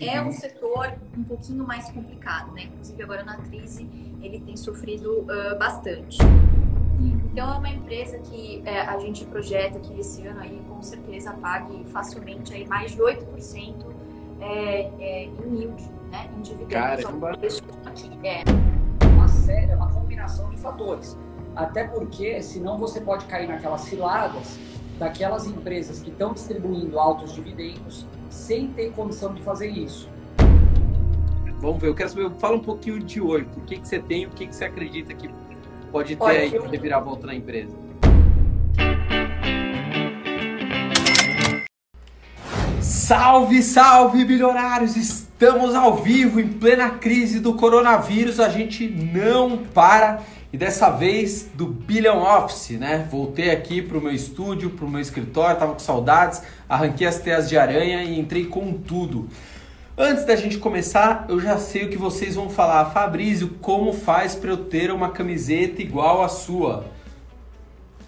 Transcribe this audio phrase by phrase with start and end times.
[0.00, 2.62] É um setor um pouquinho mais complicado, né?
[2.62, 3.86] Inclusive agora na crise
[4.22, 6.16] ele tem sofrido uh, bastante.
[7.30, 11.34] Então é uma empresa que é, a gente projeta que esse ano aí com certeza
[11.34, 13.84] pague facilmente aí mais de 8%
[14.40, 16.30] é, é, em yield, né?
[16.38, 16.72] Em dividendos.
[16.72, 17.32] Caramba!
[17.84, 18.10] Aqui.
[18.24, 18.44] É.
[19.06, 21.18] Uma série, uma combinação de fatores.
[21.54, 24.58] Até porque, senão você pode cair naquelas ciladas
[24.98, 30.08] daquelas empresas que estão distribuindo altos dividendos sem ter condição de fazer isso.
[31.60, 33.46] Vamos ver, eu quero saber, fala um pouquinho de hoje.
[33.56, 35.30] O que, que você tem, o que, que você acredita que
[35.92, 37.72] pode ter Olha, aí eu- de reviravolta na empresa?
[42.80, 44.96] Salve, salve, bilionários!
[44.96, 48.40] Estamos ao vivo em plena crise do coronavírus.
[48.40, 50.20] A gente não para
[50.52, 53.08] e dessa vez do Billion Office, né?
[53.10, 57.56] Voltei aqui pro meu estúdio, pro meu escritório, tava com saudades, arranquei as teias de
[57.56, 59.28] aranha e entrei com tudo.
[59.96, 62.90] Antes da gente começar, eu já sei o que vocês vão falar.
[62.90, 66.84] Fabrício, como faz para eu ter uma camiseta igual à sua?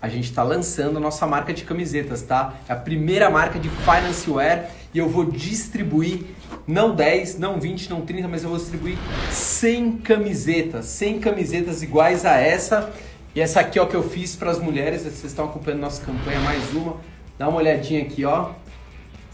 [0.00, 2.54] A gente está lançando a nossa marca de camisetas, tá?
[2.68, 6.24] É a primeira marca de finance wear e eu vou distribuir
[6.66, 8.96] não 10, não 20, não 30, mas eu vou distribuir
[9.30, 12.92] 100 camisetas, 100 camisetas iguais a essa.
[13.34, 16.38] E essa aqui, ó, que eu fiz para as mulheres, vocês estão acompanhando nossa campanha
[16.40, 16.96] mais uma.
[17.38, 18.50] Dá uma olhadinha aqui, ó.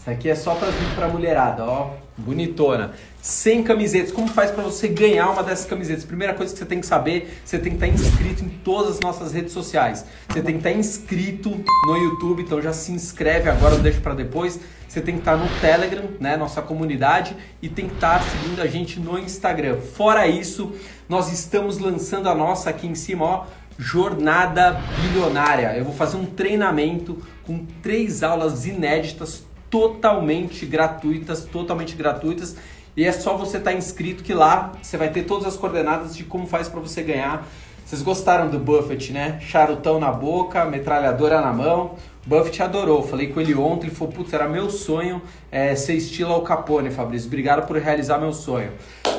[0.01, 1.91] Essa aqui é só para pra mulherada, ó.
[2.17, 2.93] Bonitona.
[3.21, 4.11] 100 camisetas.
[4.11, 6.03] Como faz para você ganhar uma dessas camisetas?
[6.03, 8.99] Primeira coisa que você tem que saber, você tem que estar inscrito em todas as
[8.99, 10.03] nossas redes sociais.
[10.27, 11.51] Você tem que estar inscrito
[11.85, 14.59] no YouTube, então já se inscreve agora, não deixa para depois.
[14.87, 18.65] Você tem que estar no Telegram, né, nossa comunidade, e tem que estar seguindo a
[18.65, 19.77] gente no Instagram.
[19.77, 20.71] Fora isso,
[21.07, 23.45] nós estamos lançando a nossa aqui em cima, ó,
[23.77, 25.77] Jornada Bilionária.
[25.77, 32.55] Eu vou fazer um treinamento com três aulas inéditas, totalmente gratuitas, totalmente gratuitas.
[32.95, 36.25] E é só você estar inscrito que lá você vai ter todas as coordenadas de
[36.25, 37.47] como faz para você ganhar.
[37.85, 39.39] Vocês gostaram do Buffett, né?
[39.41, 41.95] Charutão na boca, metralhadora na mão.
[42.25, 43.01] Buffett adorou.
[43.01, 46.91] Falei com ele ontem, ele falou, putz, era meu sonho é, ser estilo Al Capone,
[46.91, 47.27] Fabrício.
[47.27, 48.71] Obrigado por realizar meu sonho.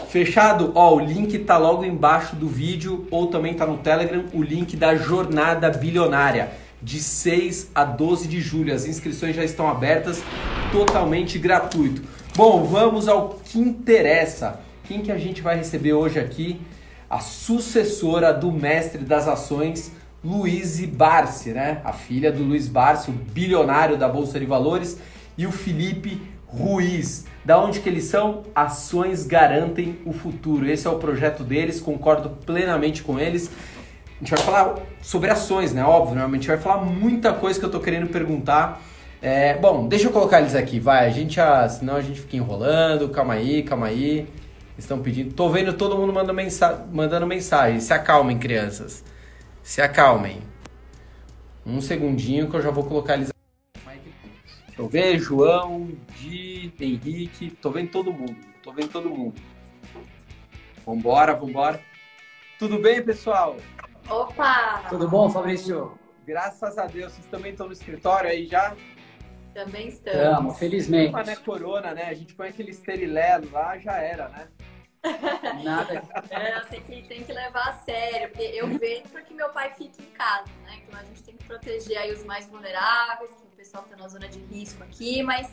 [0.08, 0.72] Fechado?
[0.74, 4.76] Ó, o link tá logo embaixo do vídeo ou também tá no Telegram, o link
[4.76, 6.50] da Jornada Bilionária,
[6.82, 8.74] de 6 a 12 de julho.
[8.74, 10.22] As inscrições já estão abertas,
[10.72, 12.02] totalmente gratuito.
[12.34, 14.60] Bom, vamos ao que interessa.
[14.84, 16.60] Quem que a gente vai receber hoje aqui?
[17.08, 19.92] A sucessora do mestre das ações,
[20.24, 21.80] Luiz Barsi, né?
[21.84, 24.98] A filha do Luiz Barsi, o bilionário da Bolsa de Valores,
[25.36, 27.26] e o Felipe Ruiz.
[27.44, 28.42] Da onde que eles são?
[28.54, 30.68] Ações garantem o futuro.
[30.68, 33.50] Esse é o projeto deles, concordo plenamente com eles.
[34.22, 35.82] A gente vai falar sobre ações, né?
[35.84, 36.24] Óbvio, né?
[36.24, 38.80] A gente vai falar muita coisa que eu tô querendo perguntar.
[39.20, 41.08] É, bom, deixa eu colocar eles aqui, vai.
[41.08, 43.08] A gente, ah, senão a gente fica enrolando.
[43.08, 44.28] Calma aí, calma aí.
[44.78, 45.34] Estão pedindo.
[45.34, 47.80] Tô vendo todo mundo mandando, mensa mandando mensagem.
[47.80, 49.04] Se acalmem, crianças.
[49.60, 50.40] Se acalmem.
[51.66, 53.32] Um segundinho que eu já vou colocar eles
[54.76, 59.34] Tô vendo João, Di, Henrique, tô vendo todo mundo, tô vendo todo mundo.
[60.86, 61.80] Vambora, vambora.
[62.58, 63.56] Tudo bem, pessoal?
[64.08, 64.84] Opa!
[64.88, 65.98] Tudo bom, Fabrício?
[66.26, 68.76] Graças a Deus, vocês também estão no escritório aí já?
[69.54, 70.58] Também Tamo, estamos.
[70.58, 71.12] felizmente.
[71.12, 72.04] Mas não é corona, né?
[72.04, 74.48] A gente põe aquele esterilelo lá, já era, né?
[75.64, 76.02] Nada.
[76.30, 80.00] É, tem, que, tem que levar a sério, porque eu vejo porque meu pai fica
[80.00, 80.80] em casa, né?
[80.82, 84.08] Então a gente tem que proteger aí os mais vulneráveis, que o pessoal está na
[84.08, 85.50] zona de risco aqui, mas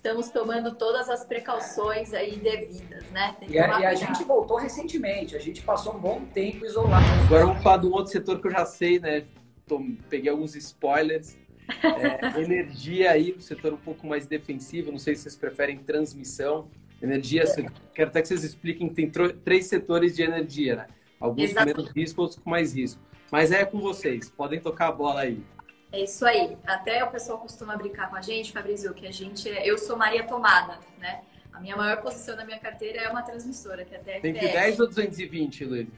[0.00, 3.36] estamos tomando todas as precauções aí devidas, né?
[3.38, 5.36] Tem que E a, e a gente voltou recentemente.
[5.36, 7.04] A gente passou um bom tempo isolado.
[7.26, 9.26] Agora vamos falar de um outro setor que eu já sei, né?
[9.66, 11.36] Tô- peguei alguns spoilers.
[11.84, 14.90] É, energia aí, um setor um pouco mais defensivo.
[14.90, 16.68] Não sei se vocês preferem transmissão.
[17.02, 19.10] Energia, cê- quero até que vocês expliquem que tem
[19.44, 20.86] três setores de energia, né?
[21.20, 21.76] Alguns com Exatamente.
[21.76, 23.00] menos risco, outros com mais risco.
[23.30, 25.42] Mas é com vocês, podem tocar a bola aí.
[25.92, 26.56] É isso aí.
[26.64, 29.68] Até o pessoal costuma brincar com a gente, Fabrício, que a gente é...
[29.68, 31.22] Eu sou Maria Tomada, né?
[31.52, 34.40] A minha maior posição na minha carteira é uma transmissora, que é a Tem que
[34.40, 34.52] TFR.
[34.52, 35.88] 10 ou 220, Luiz?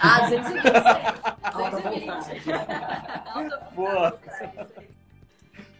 [0.00, 0.66] Ah, 220.
[1.42, 2.06] Alta 220.
[2.06, 2.52] vontade.
[3.26, 4.20] Alta vontade, Boa.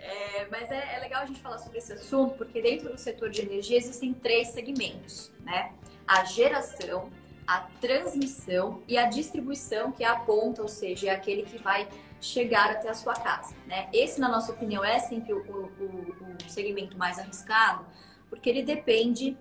[0.00, 3.30] É, mas é, é legal a gente falar sobre esse assunto, porque dentro do setor
[3.30, 5.72] de energia existem três segmentos, né?
[6.06, 7.10] A geração,
[7.46, 11.86] a transmissão e a distribuição, que é a ponta, ou seja, é aquele que vai
[12.20, 13.88] chegar até a sua casa, né?
[13.92, 17.84] Esse, na nossa opinião, é sempre o, o- o segmento mais arriscado,
[18.28, 19.36] porque ele depende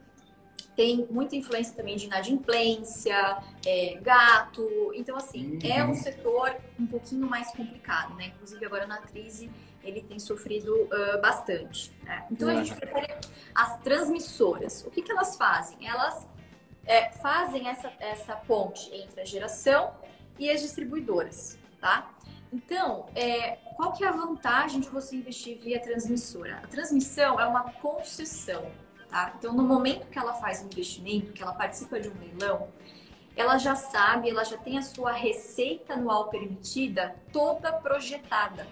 [0.76, 4.66] tem muita influência também de inadimplência, é, gato.
[4.96, 8.28] Então, assim, é um setor um pouquinho mais complicado, né?
[8.28, 9.52] Inclusive, agora na crise,
[9.84, 11.92] ele tem sofrido uh, bastante.
[12.04, 12.26] Né?
[12.32, 13.14] Então, a gente prefere
[13.54, 14.86] as transmissoras.
[14.86, 15.86] O que, que elas fazem?
[15.86, 16.26] Elas
[16.86, 19.94] é, fazem essa, essa ponte entre a geração
[20.38, 22.10] e as distribuidoras, tá?
[22.52, 26.58] Então, é, qual que é a vantagem de você investir via transmissora?
[26.64, 28.72] A transmissão é uma concessão,
[29.08, 29.34] tá?
[29.38, 32.70] Então, no momento que ela faz um investimento, que ela participa de um leilão,
[33.36, 38.68] ela já sabe, ela já tem a sua receita anual permitida toda projetada.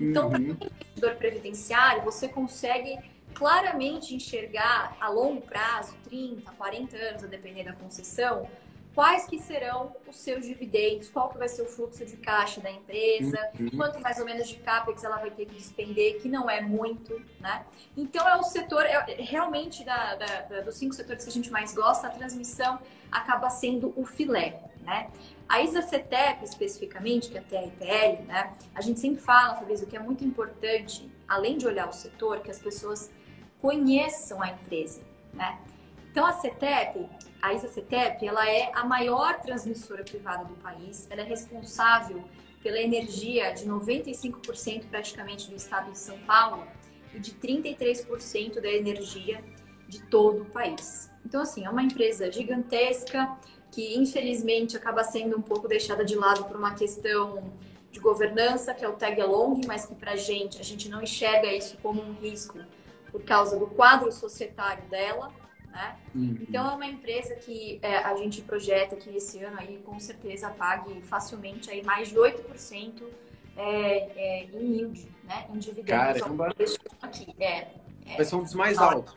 [0.00, 0.30] Então, uhum.
[0.30, 2.98] para o investidor previdenciário, você consegue
[3.34, 8.48] claramente enxergar a longo prazo, 30, 40 anos, a depender da concessão,
[8.94, 12.70] quais que serão os seus dividendos, qual que vai ser o fluxo de caixa da
[12.70, 13.70] empresa, uhum.
[13.76, 17.20] quanto mais ou menos de capex ela vai ter que despender, que não é muito,
[17.40, 17.66] né?
[17.96, 21.50] Então é o setor, é, realmente da, da, da, dos cinco setores que a gente
[21.50, 22.78] mais gosta, a transmissão
[23.10, 25.10] acaba sendo o filé, né?
[25.48, 28.52] A ISA-CETEP, especificamente, que é a TRPL, né?
[28.74, 32.50] A gente sempre fala, Fabrício, que é muito importante, além de olhar o setor, que
[32.50, 33.10] as pessoas
[33.60, 35.02] conheçam a empresa,
[35.32, 35.58] né?
[36.10, 37.08] Então, a CETEP,
[37.44, 41.06] a ISA-CETEP, ela é a maior transmissora privada do país.
[41.10, 42.24] Ela é responsável
[42.62, 46.66] pela energia de 95% praticamente do estado de São Paulo
[47.12, 49.44] e de 33% da energia
[49.86, 51.10] de todo o país.
[51.22, 53.36] Então, assim, é uma empresa gigantesca
[53.70, 57.52] que, infelizmente, acaba sendo um pouco deixada de lado por uma questão
[57.90, 61.02] de governança, que é o tag along, mas que para a gente, a gente não
[61.02, 62.58] enxerga isso como um risco
[63.12, 65.30] por causa do quadro societário dela,
[65.74, 65.96] né?
[66.14, 66.38] Uhum.
[66.40, 70.48] Então é uma empresa que é, a gente projeta que esse ano aí com certeza
[70.50, 73.02] pague facilmente aí mais de 8%
[73.56, 75.46] é, é, em yield, né?
[75.52, 76.20] Em dividendos.
[76.20, 76.54] Caramba.
[77.02, 77.34] Aqui.
[77.38, 77.68] É,
[78.06, 79.16] é, Vai ser um dos mais altos.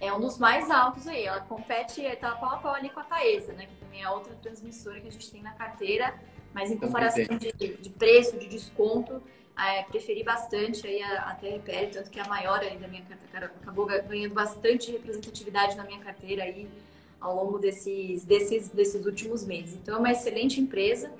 [0.00, 1.24] É um dos mais altos aí.
[1.24, 3.66] Ela compete, tá pau a pau ali com a Taesa, né?
[3.66, 6.14] Que também é outra transmissora que a gente tem na carteira.
[6.54, 9.22] Mas em comparação de, de preço, de desconto,
[9.68, 13.46] é, preferi bastante aí a, a TRPL, tanto que a maior aí da minha carteira
[13.46, 16.68] acabou ganhando bastante representatividade na minha carteira aí
[17.20, 19.74] ao longo desses, desses, desses últimos meses.
[19.74, 21.12] Então é uma excelente empresa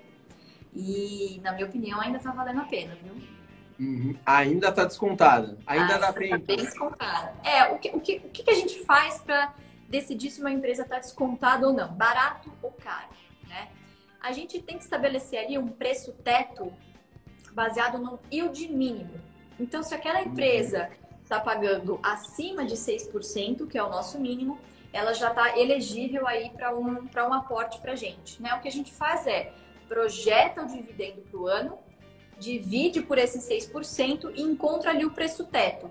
[0.75, 3.15] e, na minha opinião, ainda está valendo a pena, viu?
[3.79, 4.17] Uhum.
[4.25, 5.59] Ainda está descontada.
[5.67, 6.39] Ainda, dá tempo.
[6.39, 7.35] Tá bem descontada.
[7.43, 9.55] É, o que, o, que, o que a gente faz para
[9.89, 11.93] decidir se uma empresa está descontada ou não?
[11.93, 13.09] Barato ou caro,
[13.49, 13.69] né?
[14.21, 16.73] A gente tem que estabelecer ali um preço teto
[17.53, 19.21] baseado no yield mínimo.
[19.59, 20.91] Então, se aquela empresa
[21.23, 24.59] está pagando acima de 6%, que é o nosso mínimo,
[24.93, 28.43] ela já está elegível aí para um, um aporte para a gente.
[28.43, 28.53] Né?
[28.55, 29.53] O que a gente faz é
[29.89, 31.79] projeta o dividendo para o ano,
[32.39, 35.91] divide por esses 6% e encontra ali o preço teto.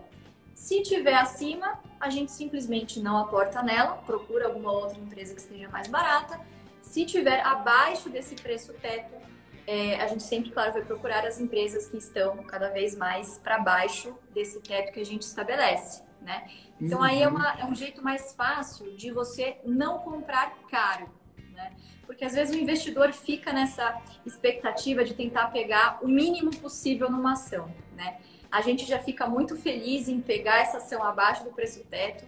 [0.54, 5.70] Se tiver acima, a gente simplesmente não aporta nela, procura alguma outra empresa que esteja
[5.70, 6.40] mais barata.
[6.82, 9.14] Se tiver abaixo desse preço teto,
[9.72, 13.60] é, a gente sempre, claro, vai procurar as empresas que estão cada vez mais para
[13.60, 16.50] baixo desse teto que a gente estabelece, né?
[16.82, 17.04] Então uhum.
[17.04, 21.08] aí é, uma, é um jeito mais fácil de você não comprar caro,
[21.54, 21.72] né?
[22.08, 27.34] Porque às vezes o investidor fica nessa expectativa de tentar pegar o mínimo possível numa
[27.34, 28.18] ação, né?
[28.52, 32.26] A gente já fica muito feliz em pegar essa ação abaixo do preço teto,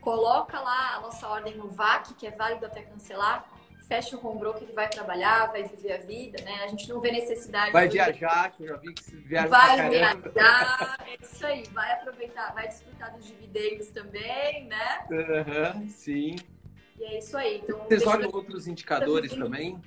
[0.00, 3.52] coloca lá a nossa ordem no VAC, que é válido até cancelar,
[3.86, 6.64] fecha o home broker, ele vai trabalhar, vai viver a vida, né?
[6.64, 7.72] A gente não vê necessidade.
[7.72, 11.92] Vai viajar, que eu já vi que se viaja Vai viajar, é isso aí, vai
[11.92, 15.06] aproveitar, vai desfrutar dos dividendos também, né?
[15.10, 16.36] Uhum, sim.
[16.98, 17.60] E é isso aí.
[17.62, 18.34] Então, Vocês olham eu...
[18.34, 19.80] outros indicadores também?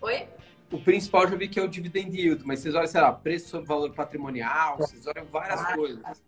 [0.00, 0.28] Oi?
[0.72, 3.12] O principal eu já vi que é o dividend yield, mas vocês olham, sei lá,
[3.12, 6.22] preço sobre valor patrimonial, vocês olham várias ah, coisas.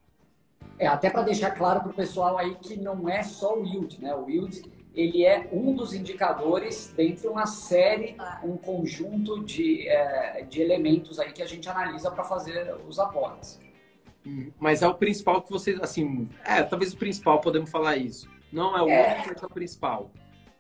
[0.79, 4.01] É, até para deixar claro para o pessoal aí que não é só o yield,
[4.01, 4.15] né?
[4.15, 4.63] O yield
[4.95, 11.33] ele é um dos indicadores dentre uma série, um conjunto de, é, de elementos aí
[11.33, 13.61] que a gente analisa para fazer os aportes.
[14.27, 18.31] Hum, mas é o principal que vocês, assim, é, talvez o principal, podemos falar isso.
[18.53, 19.15] Não é o é...
[19.15, 20.11] único, mas é o principal.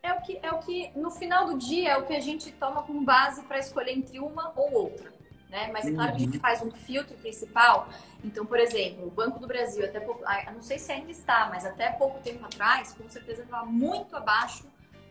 [0.03, 2.51] É o que, é o que, no final do dia, é o que a gente
[2.53, 5.22] toma como base para escolher entre uma ou outra
[5.53, 5.71] né?
[5.71, 6.41] Mas é claro que a gente uhum.
[6.41, 7.87] faz um filtro principal.
[8.25, 11.67] Então, por exemplo, o Banco do Brasil, até pouco, não sei se ainda está, mas
[11.67, 14.65] até pouco tempo atrás, com certeza estava muito abaixo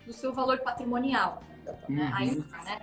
[0.03, 1.43] do seu valor patrimonial.
[1.87, 2.05] Né?
[2.07, 2.15] Uhum.
[2.15, 2.81] Ainda, né?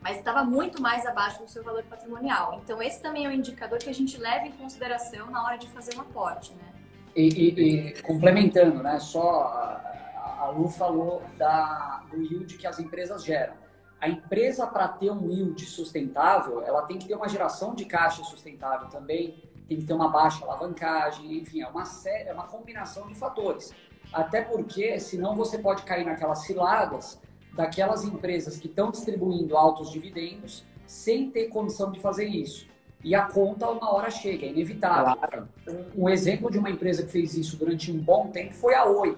[0.00, 2.60] Mas estava muito mais abaixo do seu valor patrimonial.
[2.62, 5.68] Então, esse também é um indicador que a gente leva em consideração na hora de
[5.68, 6.72] fazer um aporte, né?
[7.14, 9.00] E, e, e complementando, né?
[9.00, 13.54] Só a, a Lu falou da, do yield que as empresas geram
[14.00, 18.24] a empresa, para ter um yield sustentável, ela tem que ter uma geração de caixa
[18.24, 19.36] sustentável também,
[19.68, 23.72] tem que ter uma baixa alavancagem, enfim, é uma, série, é uma combinação de fatores.
[24.12, 27.20] Até porque, senão você pode cair naquelas ciladas
[27.54, 32.68] daquelas empresas que estão distribuindo altos dividendos sem ter condição de fazer isso.
[33.02, 35.16] e a conta uma hora chega, é inevitável.
[35.16, 35.48] Claro.
[35.66, 38.84] Um, um, exemplo de uma empresa que fez isso durante um bom tempo foi a
[38.84, 39.16] Oi.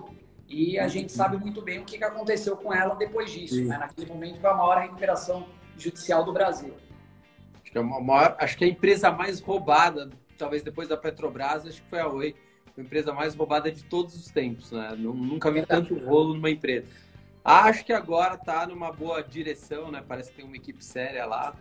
[0.48, 3.64] E a gente sabe muito bem o que aconteceu com ela depois disso.
[3.64, 3.78] Né?
[3.78, 6.74] Naquele momento foi a maior recuperação judicial do Brasil.
[7.62, 10.96] Acho que, é a maior, acho que é a empresa mais roubada, talvez depois da
[10.96, 12.34] Petrobras, acho que foi a Oi.
[12.76, 14.72] A empresa mais roubada de todos os tempos.
[14.72, 14.94] Né?
[14.96, 16.86] Nunca vi tanto rolo numa empresa.
[17.44, 20.02] Acho que agora está numa boa direção, né?
[20.06, 21.54] Parece que tem uma equipe séria lá.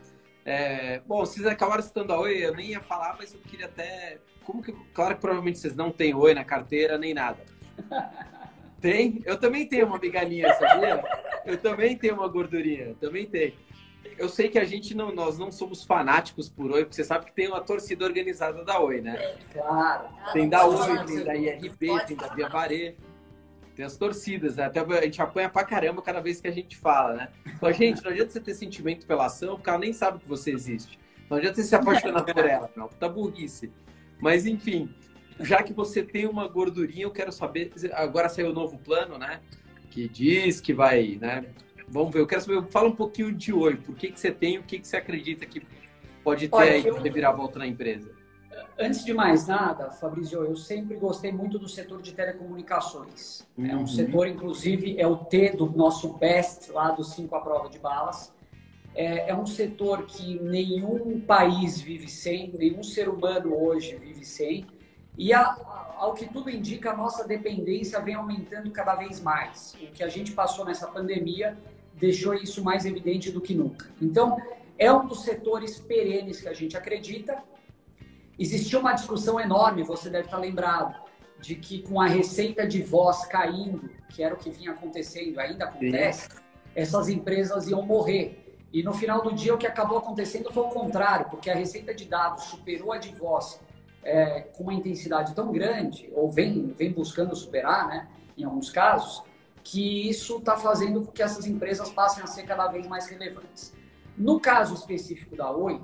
[0.46, 4.20] É, bom, vocês acabaram citando a Oi, eu nem ia falar, mas eu queria até.
[4.44, 4.72] Como que.
[4.94, 7.44] Claro que provavelmente vocês não têm Oi na carteira nem nada.
[8.82, 9.22] Tem?
[9.26, 11.04] Eu também tenho uma migalhinha, sabia?
[11.46, 13.54] Eu também tenho uma gordurinha, também tenho.
[14.18, 17.26] Eu sei que a gente não, nós não somos fanáticos por Oi, porque você sabe
[17.26, 19.38] que tem uma torcida organizada da Oi, né?
[19.54, 20.10] Claro.
[20.34, 22.98] Tem da Oi, tem da IRB, tem da Via Varejo.
[23.76, 24.66] Tem as torcidas, né?
[24.66, 27.30] Até a gente apanha pra caramba cada vez que a gente fala, né?
[27.46, 30.52] Então, gente, não adianta você ter sentimento pela ação, porque ela nem sabe que você
[30.52, 31.00] existe.
[31.30, 32.88] Não adianta você se apaixonar por ela, não.
[32.88, 33.72] Puta burrice.
[34.20, 34.94] Mas, enfim,
[35.44, 37.72] já que você tem uma gordurinha, eu quero saber.
[37.94, 39.40] Agora saiu o novo plano, né?
[39.90, 41.46] Que diz que vai, né?
[41.88, 43.76] Vamos ver, eu quero saber, fala um pouquinho de oi.
[43.76, 45.62] Por que, que você tem, o que, que você acredita que
[46.24, 47.02] pode ter Olha, aí eu...
[47.02, 48.10] virar volta na empresa?
[48.80, 53.46] Antes de mais nada, Fabrício, eu sempre gostei muito do setor de telecomunicações.
[53.58, 53.66] Uhum.
[53.66, 53.88] É um uhum.
[53.88, 58.34] setor, inclusive, é o T do nosso BEST, lá dos cinco à prova de balas.
[58.96, 64.66] É, é um setor que nenhum país vive sem, nenhum ser humano hoje vive sem.
[65.18, 69.76] E a, ao que tudo indica, a nossa dependência vem aumentando cada vez mais.
[69.82, 71.58] O que a gente passou nessa pandemia
[71.94, 73.90] deixou isso mais evidente do que nunca.
[74.02, 74.38] Então,
[74.78, 77.44] é um dos setores perenes que a gente acredita
[78.42, 81.00] Existia uma discussão enorme, você deve estar lembrado,
[81.40, 85.66] de que com a receita de voz caindo, que era o que vinha acontecendo, ainda
[85.66, 86.38] acontece, Sim.
[86.74, 88.58] essas empresas iam morrer.
[88.74, 91.94] E no final do dia, o que acabou acontecendo foi o contrário, porque a receita
[91.94, 93.60] de dados superou a de voz
[94.04, 99.24] é, com uma intensidade tão grande, ou vem, vem buscando superar, né, em alguns casos,
[99.64, 103.74] que isso está fazendo com que essas empresas passem a ser cada vez mais relevantes.
[104.18, 105.80] No caso específico da Oi,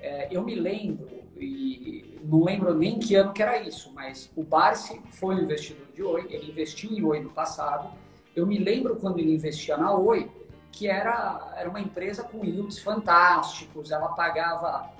[0.00, 4.42] é, eu me lembro e não lembro nem que ano que era isso, mas o
[4.42, 7.90] Barsi foi um investidor de Oi, ele investiu em Oi no passado.
[8.36, 10.30] Eu me lembro quando ele investia na Oi,
[10.70, 14.90] que era, era uma empresa com yields fantásticos, ela pagava,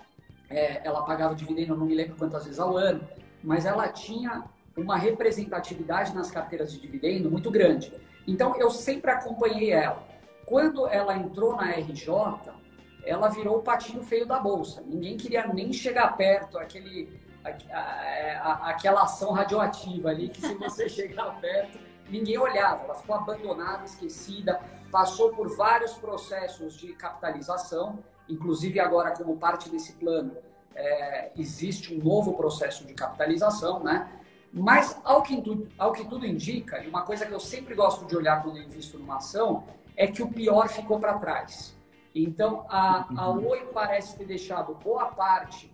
[0.54, 3.06] é, ela pagava dividendo, não me lembro quantas vezes ao ano,
[3.42, 4.44] mas ela tinha
[4.76, 7.92] uma representatividade nas carteiras de dividendo muito grande.
[8.26, 10.02] Então eu sempre acompanhei ela.
[10.46, 12.08] Quando ela entrou na RJ,
[13.04, 14.82] ela virou o patinho feio da bolsa.
[14.87, 20.88] Ninguém queria nem chegar perto aquele, a, a, aquela ação radioativa ali, que se você
[20.88, 22.84] chegar perto, ninguém olhava.
[22.84, 29.95] Ela ficou abandonada, esquecida, passou por vários processos de capitalização, inclusive agora como parte desse
[29.95, 30.37] plano
[30.75, 34.11] é, existe um novo processo de capitalização, né?
[34.52, 38.07] Mas ao que, tudo, ao que tudo indica, e uma coisa que eu sempre gosto
[38.07, 39.64] de olhar quando eu invisto numa ação,
[39.97, 41.76] é que o pior ficou para trás.
[42.14, 43.49] Então, a, a uhum.
[43.49, 45.73] Oi parece ter deixado boa parte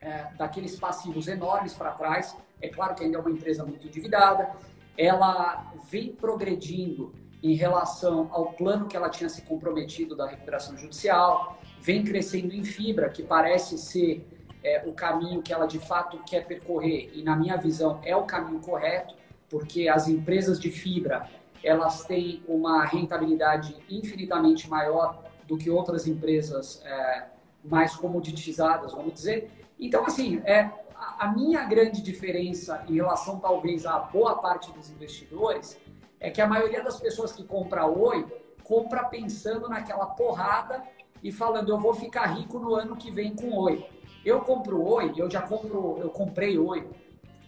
[0.00, 2.36] é, daqueles passivos enormes para trás.
[2.60, 4.54] É claro que ainda é uma empresa muito endividada.
[4.96, 11.58] Ela vem progredindo em relação ao plano que ela tinha se comprometido da recuperação judicial,
[11.80, 14.26] vem crescendo em fibra, que parece ser
[14.62, 18.24] é, o caminho que ela de fato quer percorrer, e na minha visão é o
[18.24, 19.14] caminho correto,
[19.48, 21.28] porque as empresas de fibra
[21.62, 27.26] elas têm uma rentabilidade infinitamente maior do que outras empresas é,
[27.64, 29.50] mais comoditizadas, vamos dizer.
[29.78, 30.70] Então, assim, é,
[31.18, 35.78] a minha grande diferença em relação, talvez, à boa parte dos investidores
[36.20, 38.26] é que a maioria das pessoas que compra Oi
[38.62, 40.82] compra pensando naquela porrada
[41.22, 43.84] e falando, eu vou ficar rico no ano que vem com Oi.
[44.24, 46.86] Eu compro Oi, eu já compro, eu comprei Oi.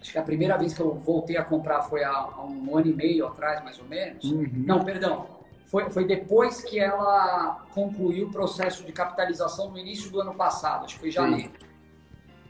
[0.00, 2.88] Acho que a primeira vez que eu voltei a comprar foi há, há um ano
[2.88, 4.24] e meio atrás, mais ou menos.
[4.24, 4.64] Uhum.
[4.66, 5.26] Não, perdão,
[5.70, 10.84] foi, foi depois que ela concluiu o processo de capitalização no início do ano passado,
[10.84, 11.52] acho que foi janeiro.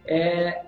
[0.07, 0.65] É,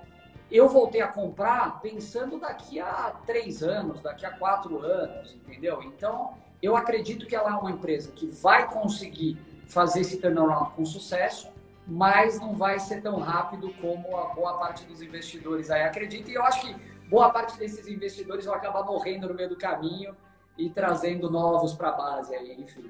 [0.51, 5.81] eu voltei a comprar pensando daqui a três anos, daqui a quatro anos, entendeu?
[5.81, 9.35] Então, eu acredito que ela é uma empresa que vai conseguir
[9.73, 11.51] fazer esse turnaround com sucesso,
[11.87, 16.31] mas não vai ser tão rápido como a boa parte dos investidores aí acredita.
[16.31, 16.75] E eu acho que
[17.09, 20.15] boa parte desses investidores vão acabar morrendo no meio do caminho
[20.57, 22.89] e trazendo novos para a base aí, enfim.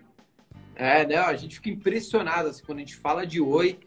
[0.76, 1.18] É, né?
[1.18, 3.80] A gente fica impressionado assim, quando a gente fala de Oi.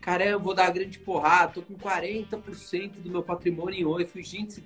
[0.00, 4.04] Caramba, eu vou dar grande porrada, tô com 40% do meu patrimônio em Oi.
[4.04, 4.62] Fui, gente,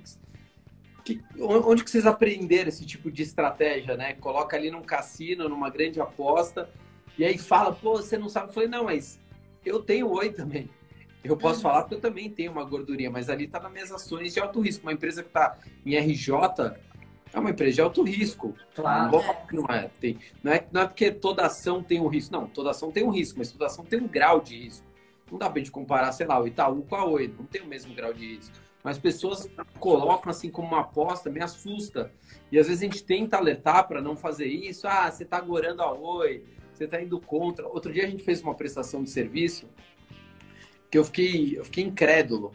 [1.04, 4.14] que, onde que vocês aprenderam esse tipo de estratégia, né?
[4.14, 6.68] Coloca ali num cassino, numa grande aposta,
[7.20, 8.48] e aí fala, pô, você não sabe.
[8.48, 9.20] Eu falei, não, mas
[9.62, 10.70] eu tenho Oi também.
[11.22, 14.32] Eu posso falar porque eu também tenho uma gordurinha, mas ali está nas minhas ações
[14.32, 14.86] de alto risco.
[14.86, 16.32] Uma empresa que está em RJ
[17.30, 18.54] é uma empresa de alto risco.
[18.74, 19.12] Claro.
[19.52, 22.32] Não, que é, tem, não, é, não é porque toda ação tem um risco.
[22.32, 24.86] Não, toda ação tem um risco, mas toda ação tem um grau de risco.
[25.30, 27.34] Não dá pra gente comparar, sei lá, o Itaú com a Oi.
[27.38, 28.56] Não tem o mesmo grau de risco.
[28.82, 29.46] Mas pessoas
[29.78, 32.10] colocam assim como uma aposta, me assusta.
[32.50, 34.88] E às vezes a gente tenta alertar para não fazer isso.
[34.88, 36.42] Ah, você está agorando a Oi,
[36.80, 37.68] você está indo contra.
[37.68, 39.68] Outro dia a gente fez uma prestação de serviço
[40.90, 42.52] que eu fiquei, eu fiquei incrédulo.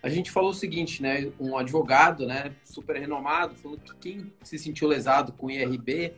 [0.00, 1.32] A gente falou o seguinte, né?
[1.40, 6.12] Um advogado, né, super renomado, falou que quem se sentiu lesado com IRB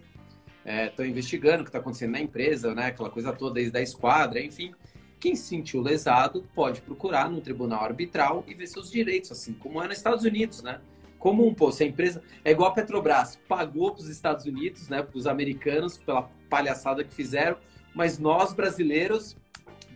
[0.64, 2.86] estão é, investigando o que está acontecendo na empresa, né?
[2.88, 4.74] Aquela coisa toda desde a esquadra, enfim.
[5.18, 9.82] Quem se sentiu lesado pode procurar no tribunal arbitral e ver seus direitos, assim como
[9.82, 10.80] é nos Estados Unidos, né?
[11.26, 14.88] Como um, pô, se a empresa é igual a Petrobras, pagou para os Estados Unidos,
[14.88, 17.56] né, para os americanos, pela palhaçada que fizeram,
[17.92, 19.36] mas nós brasileiros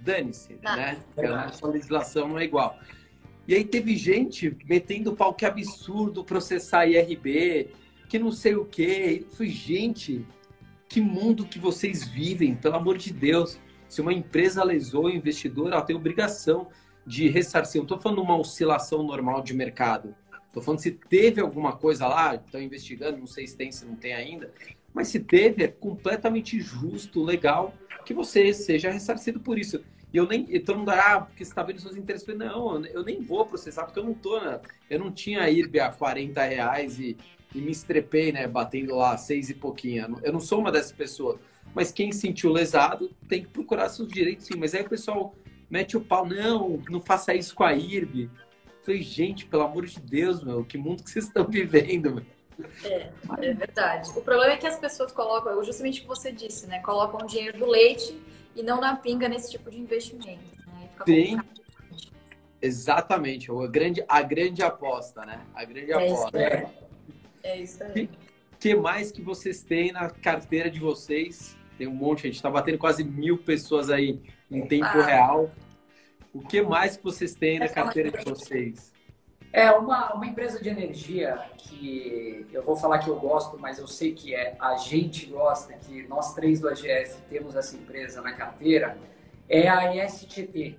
[0.02, 0.98] dane-se, ah, né?
[1.16, 2.76] É a nossa legislação não é igual.
[3.46, 7.68] E aí teve gente metendo pau que absurdo processar IRB,
[8.08, 9.24] que não sei o quê.
[9.30, 10.26] Foi gente,
[10.88, 13.56] que mundo que vocês vivem, pelo amor de Deus.
[13.86, 16.66] Se uma empresa lesou o investidor, ela tem obrigação
[17.06, 17.78] de ressarcir.
[17.78, 20.12] Eu não estou falando uma oscilação normal de mercado.
[20.50, 23.94] Estou falando se teve alguma coisa lá, estão investigando, não sei se tem, se não
[23.94, 24.52] tem ainda.
[24.92, 27.72] Mas se teve, é completamente justo, legal
[28.04, 29.80] que você seja ressarcido por isso.
[30.12, 30.44] E eu nem.
[30.60, 32.26] Todo mundo, ah, porque você está vendo seus interesses.
[32.36, 34.60] Não, eu nem vou processar, porque eu não tô, né?
[34.88, 37.16] Eu não tinha IRB a 40 reais e,
[37.54, 38.48] e me estrepei, né?
[38.48, 40.18] Batendo lá seis e pouquinho.
[40.20, 41.38] Eu não sou uma dessas pessoas.
[41.72, 44.58] Mas quem sentiu lesado tem que procurar seus direitos, sim.
[44.58, 45.32] Mas aí o pessoal
[45.70, 48.28] mete o pau, não, não faça isso com a IRB.
[48.82, 52.24] Falei, gente, pelo amor de Deus, meu, que mundo que vocês estão vivendo, meu.
[52.84, 53.10] É,
[53.40, 54.10] é verdade.
[54.10, 56.80] O problema é que as pessoas colocam, justamente o que você disse, né?
[56.80, 58.18] Colocam o dinheiro do leite
[58.54, 60.42] e não na pinga nesse tipo de investimento.
[60.66, 60.88] Né?
[61.06, 61.40] Sim.
[62.62, 65.40] Exatamente, a grande, a grande aposta, né?
[65.54, 66.38] A grande é aposta.
[66.38, 66.70] Isso é.
[67.42, 68.04] é isso aí.
[68.52, 71.56] O que mais que vocês têm na carteira de vocês?
[71.78, 75.06] Tem um monte, a gente está batendo quase mil pessoas aí em tempo ah.
[75.06, 75.50] real.
[76.32, 78.92] O que mais que vocês têm na carteira de vocês?
[79.52, 83.86] É uma, uma empresa de energia que eu vou falar que eu gosto, mas eu
[83.86, 88.32] sei que é a gente gosta, que nós três do AGS temos essa empresa na
[88.32, 88.96] carteira,
[89.48, 90.78] é a ESTT.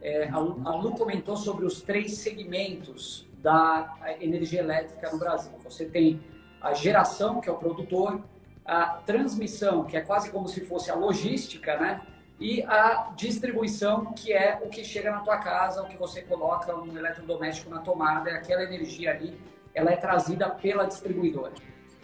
[0.00, 5.52] É, a, a Lu comentou sobre os três segmentos da energia elétrica no Brasil.
[5.62, 6.20] Você tem
[6.60, 8.22] a geração, que é o produtor,
[8.64, 12.00] a transmissão, que é quase como se fosse a logística, né?
[12.38, 16.74] E a distribuição, que é o que chega na tua casa, o que você coloca
[16.76, 19.40] um eletrodoméstico na tomada, é aquela energia ali,
[19.74, 21.52] ela é trazida pela distribuidora.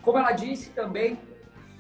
[0.01, 1.19] Como ela disse também,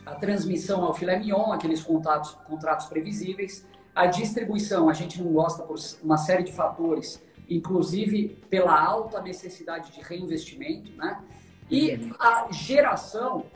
[0.04, 3.66] a transmissão é o filé mignon, aqueles contratos, contratos previsíveis.
[3.94, 9.92] A distribuição, a gente não gosta por uma série de fatores, inclusive pela alta necessidade
[9.92, 11.22] de reinvestimento, né?
[11.70, 13.46] E a geração,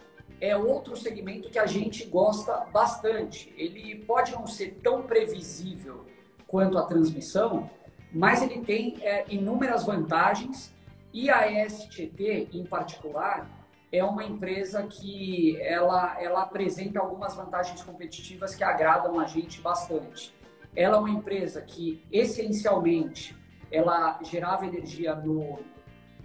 [0.41, 3.53] é outro segmento que a gente gosta bastante.
[3.57, 6.05] Ele pode não ser tão previsível
[6.47, 7.71] quanto a transmissão,
[8.13, 10.75] mas ele tem é, inúmeras vantagens
[11.13, 13.49] e a STT, em particular,
[13.91, 20.35] é uma empresa que ela, ela apresenta algumas vantagens competitivas que agradam a gente bastante.
[20.75, 23.35] Ela é uma empresa que, essencialmente,
[23.73, 25.59] ela gerava energia no,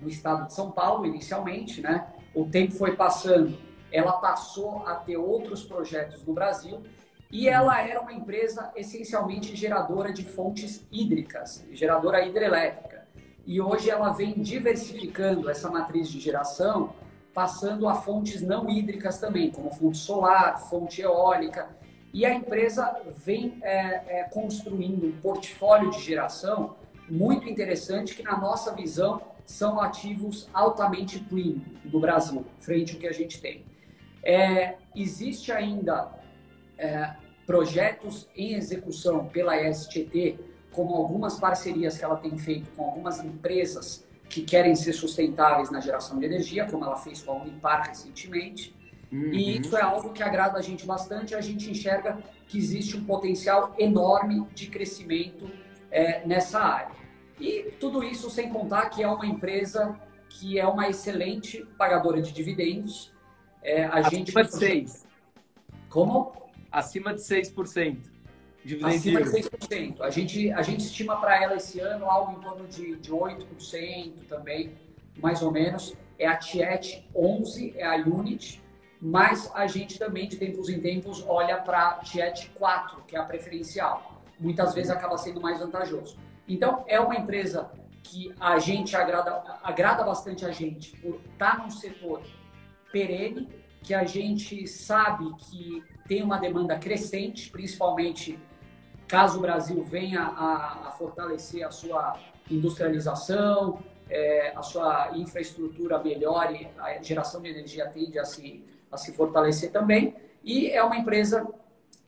[0.01, 2.11] no estado de São Paulo, inicialmente, né?
[2.33, 3.57] O tempo foi passando
[3.91, 6.81] ela passou a ter outros projetos no Brasil
[7.31, 13.07] e ela era uma empresa essencialmente geradora de fontes hídricas, geradora hidrelétrica.
[13.45, 16.93] E hoje ela vem diversificando essa matriz de geração,
[17.33, 21.69] passando a fontes não hídricas também, como fonte solar, fonte eólica.
[22.13, 26.75] E a empresa vem é, é, construindo um portfólio de geração
[27.09, 33.07] muito interessante que, na nossa visão, são ativos altamente premium do Brasil, frente ao que
[33.07, 33.70] a gente tem.
[34.23, 36.11] É, existe ainda
[36.77, 40.39] é, projetos em execução pela STT,
[40.71, 45.81] como algumas parcerias que ela tem feito com algumas empresas que querem ser sustentáveis na
[45.81, 48.73] geração de energia, como ela fez com a Unipar recentemente.
[49.11, 49.33] Uhum.
[49.33, 51.35] E isso é algo que agrada a gente bastante.
[51.35, 55.51] A gente enxerga que existe um potencial enorme de crescimento
[55.91, 56.95] é, nessa área.
[57.39, 62.31] E tudo isso sem contar que é uma empresa que é uma excelente pagadora de
[62.31, 63.10] dividendos,
[63.61, 64.29] é, a Acima gente.
[64.29, 65.07] Acima de 6.
[65.89, 66.33] Como?
[66.71, 67.97] Acima de 6%.
[68.63, 70.01] Dividend Acima de 6%.
[70.01, 74.27] A gente, a gente estima para ela esse ano algo em torno de, de 8%
[74.27, 74.73] também,
[75.17, 75.95] mais ou menos.
[76.17, 78.61] É a Tiet 11, é a Unit,
[79.01, 83.19] mas a gente também, de tempos em tempos, olha para a Tiet 4, que é
[83.19, 84.21] a preferencial.
[84.39, 86.17] Muitas vezes acaba sendo mais vantajoso.
[86.47, 87.71] Então, é uma empresa
[88.03, 92.21] que a gente agrada, agrada bastante a gente por estar num setor
[92.91, 93.47] perene,
[93.81, 98.37] que a gente sabe que tem uma demanda crescente, principalmente
[99.07, 102.17] caso o Brasil venha a, a fortalecer a sua
[102.49, 109.13] industrialização, é, a sua infraestrutura melhore, a geração de energia tende a se, a se
[109.13, 110.15] fortalecer também.
[110.43, 111.47] E é uma empresa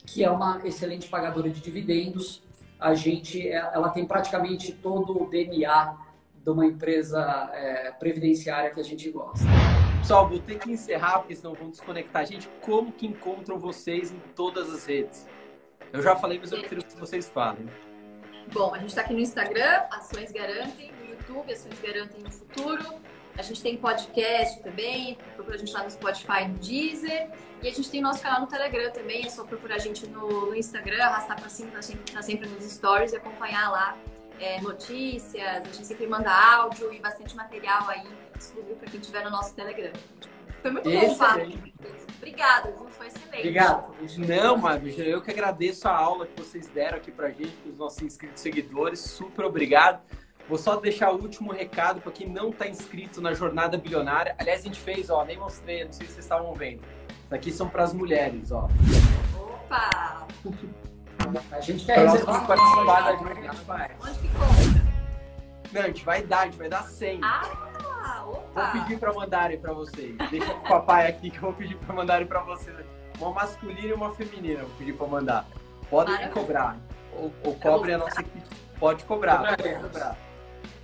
[0.06, 2.43] que é uma excelente pagadora de dividendos.
[2.80, 5.98] A gente, é, ela tem praticamente todo o DNA
[6.43, 9.46] de uma empresa é, previdenciária que a gente gosta.
[10.04, 12.50] Pessoal, vou ter que encerrar, porque senão vão desconectar a gente.
[12.62, 15.26] Como que encontram vocês em todas as redes?
[15.94, 17.70] Eu já falei, mas eu prefiro que vocês falem.
[18.52, 22.84] Bom, a gente está aqui no Instagram, Ações Garantem, no YouTube, Ações Garantem no Futuro.
[23.38, 27.32] A gente tem podcast também, procura a gente lá no Spotify, no Deezer.
[27.62, 30.48] E a gente tem nosso canal no Telegram também, é só procurar a gente no,
[30.48, 33.98] no Instagram, arrastar para cima, tá sempre, tá sempre nos stories e acompanhar lá
[34.38, 35.48] é, notícias.
[35.48, 38.06] A gente sempre manda áudio e bastante material aí
[38.39, 39.91] exclusivo para quem estiver no nosso Telegram.
[40.62, 41.60] Foi muito bom, Fábio.
[42.17, 43.39] Obrigada, foi excelente.
[43.39, 43.96] Obrigado.
[44.19, 47.78] Não, Mário, eu que agradeço a aula que vocês deram aqui pra gente, para os
[47.78, 49.00] nossos inscritos seguidores.
[49.00, 50.02] Super obrigado.
[50.48, 54.36] Vou só deixar o último recado para quem não está inscrito na Jornada Bilionária.
[54.38, 56.82] Aliás, a gente fez, ó, nem mostrei, não sei se vocês estavam vendo.
[57.26, 58.69] Isso aqui são para as mulheres, ó.
[59.38, 60.28] Opa!
[61.52, 63.13] A gente quer reservar participar da
[64.02, 64.93] Onde que compra?
[65.72, 67.19] Não, a gente vai dar, a gente vai dar 100.
[67.24, 67.73] Ah,
[68.26, 68.72] opa!
[68.72, 70.16] Vou pedir para mandarem para vocês.
[70.30, 72.76] Deixa o papai aqui que eu vou pedir para mandarem para vocês.
[73.20, 75.46] Uma masculina e uma feminina, vou pedir para mandar.
[75.90, 76.34] Podem Maravilha.
[76.34, 76.78] cobrar.
[77.14, 78.48] O, o cobre é a nossa equipe.
[78.80, 80.18] Pode cobrar, pode cobrar.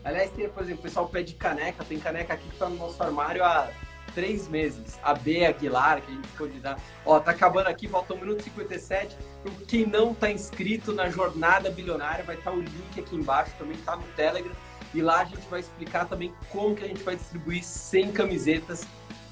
[0.04, 1.84] Aliás, tem, por exemplo, o pessoal pede caneca.
[1.84, 3.67] Tem caneca aqui que tá no nosso armário há
[4.13, 4.99] três meses.
[5.04, 6.80] A B Aguilar, que a gente ficou de dar.
[7.06, 9.17] Ó, tá acabando aqui, falta 1 minuto e 57.
[9.41, 13.78] Então, Quem não tá inscrito na Jornada Bilionária, vai estar o link aqui embaixo, também
[13.78, 14.52] tá no Telegram.
[14.93, 18.88] E lá a gente vai explicar também como que a gente vai distribuir 100 camisetas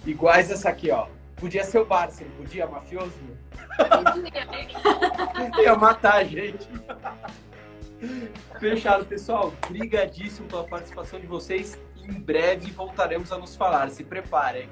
[0.05, 1.07] iguais essa aqui, ó.
[1.35, 3.13] Podia ser o Barça, podia, mafioso?
[5.61, 6.67] Ia matar a gente.
[8.59, 9.53] Fechado, pessoal.
[9.69, 11.77] Brigadíssimo pela participação de vocês.
[11.95, 13.89] Em breve voltaremos a nos falar.
[13.89, 14.69] Se preparem.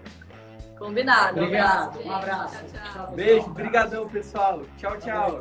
[0.77, 1.39] Combinado.
[1.39, 1.97] Obrigado.
[1.97, 2.07] gente.
[2.07, 2.65] Um abraço.
[2.65, 3.11] Tchau, tchau.
[3.11, 3.53] Beijo, pessoal.
[3.53, 4.61] brigadão, pessoal.
[4.77, 5.39] Tchau, tchau.